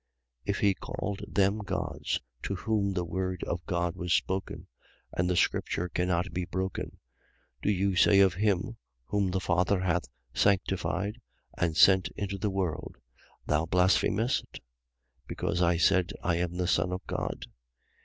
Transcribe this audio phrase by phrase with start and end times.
[0.47, 0.49] 10:35.
[0.49, 4.65] If he called them gods to whom the word of God was spoken;
[5.13, 6.85] and the scripture cannot be broken:
[7.61, 7.61] 10:36.
[7.61, 11.21] Do you say of him whom the Father hath sanctified
[11.55, 12.97] and sent into the world:
[13.45, 14.59] Thou blasphemest;
[15.27, 17.45] because I said: I am the Son of God?